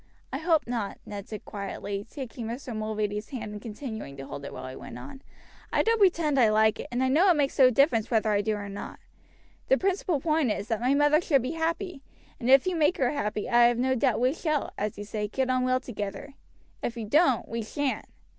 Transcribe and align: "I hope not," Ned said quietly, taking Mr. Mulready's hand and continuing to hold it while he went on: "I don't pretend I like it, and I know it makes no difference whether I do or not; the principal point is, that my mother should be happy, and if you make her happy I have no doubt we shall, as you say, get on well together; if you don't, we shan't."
"I 0.33 0.39
hope 0.39 0.65
not," 0.65 0.97
Ned 1.05 1.29
said 1.29 1.45
quietly, 1.45 2.03
taking 2.09 2.47
Mr. 2.47 2.75
Mulready's 2.75 3.29
hand 3.29 3.51
and 3.51 3.61
continuing 3.61 4.17
to 4.17 4.25
hold 4.25 4.43
it 4.43 4.51
while 4.51 4.67
he 4.67 4.75
went 4.75 4.97
on: 4.97 5.21
"I 5.71 5.83
don't 5.83 5.99
pretend 5.99 6.39
I 6.39 6.49
like 6.49 6.79
it, 6.79 6.87
and 6.91 7.03
I 7.03 7.07
know 7.07 7.29
it 7.29 7.35
makes 7.35 7.59
no 7.59 7.69
difference 7.69 8.09
whether 8.09 8.31
I 8.31 8.41
do 8.41 8.55
or 8.55 8.67
not; 8.67 8.97
the 9.67 9.77
principal 9.77 10.19
point 10.19 10.49
is, 10.51 10.69
that 10.69 10.81
my 10.81 10.95
mother 10.95 11.21
should 11.21 11.43
be 11.43 11.51
happy, 11.51 12.01
and 12.39 12.49
if 12.49 12.65
you 12.65 12.75
make 12.75 12.97
her 12.97 13.11
happy 13.11 13.47
I 13.47 13.65
have 13.65 13.77
no 13.77 13.93
doubt 13.93 14.19
we 14.19 14.33
shall, 14.33 14.71
as 14.75 14.97
you 14.97 15.03
say, 15.03 15.27
get 15.27 15.51
on 15.51 15.65
well 15.65 15.79
together; 15.79 16.33
if 16.81 16.97
you 16.97 17.05
don't, 17.05 17.47
we 17.47 17.61
shan't." 17.61 18.05